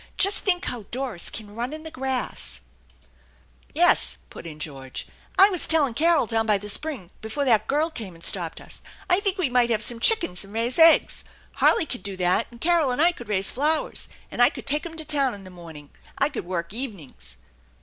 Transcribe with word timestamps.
Just 0.17 0.39
think 0.43 0.65
how 0.65 0.87
Doris 0.89 1.29
can 1.29 1.53
run 1.53 1.73
in 1.73 1.83
the 1.83 1.91
grass!"" 1.91 2.61
Yes," 3.75 4.17
put 4.31 4.47
in 4.47 4.57
George." 4.57 5.05
I 5.37 5.51
was 5.51 5.67
telling 5.67 5.93
Carol 5.93 6.25
down 6.25 6.47
by 6.47 6.57
the 6.57 6.69
spring 6.69 7.11
before 7.21 7.45
that 7.45 7.67
girl 7.67 7.91
came 7.91 8.15
and 8.15 8.23
stopped 8.23 8.59
us 8.59 8.81
I 9.11 9.19
think 9.19 9.37
we 9.37 9.47
might 9.51 9.69
have 9.69 9.83
some 9.83 9.99
chickens 9.99 10.43
and 10.43 10.53
raise 10.55 10.79
eggs. 10.79 11.23
Harley 11.51 11.85
could 11.85 12.01
do 12.01 12.17
that, 12.17 12.47
and 12.49 12.59
Carol 12.59 12.89
and 12.89 12.99
I 12.99 13.11
could 13.11 13.29
raise 13.29 13.51
flowers, 13.51 14.09
and 14.31 14.41
I 14.41 14.49
could 14.49 14.65
take? 14.65 14.87
em 14.87 14.97
to 14.97 15.05
town 15.05 15.35
in 15.35 15.43
the 15.43 15.51
morning. 15.51 15.91
I 16.17 16.29
could 16.29 16.45
work 16.45 16.73
evenings." 16.73 17.37